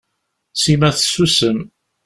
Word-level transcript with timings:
Sima 0.61 0.89
tessusem. 0.97 1.59